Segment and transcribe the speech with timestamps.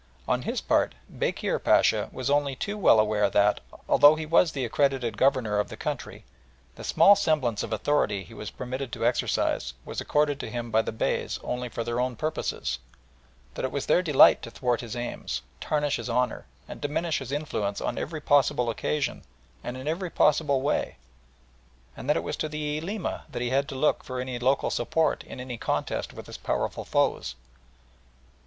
[0.27, 4.65] On his part Bekir Pacha was only too well aware that, although he was the
[4.65, 6.25] accredited Governor of the country,
[6.73, 10.81] the small semblance of authority he was permitted to exercise was accorded to him by
[10.81, 12.79] the Beys only for their own purposes;
[13.53, 17.31] that it was their delight to thwart his aims, tarnish his honour, and diminish his
[17.31, 19.21] influence on every possible occasion
[19.63, 20.95] and in every possible way,
[21.95, 24.71] and that it was to the Ulema that he had to look for any local
[24.71, 27.35] support in any contest with his powerful foes.